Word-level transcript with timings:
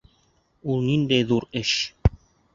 Ул 0.75 0.81
ниндәй 0.87 1.29
ҙур 1.33 1.47
эш. 1.63 1.77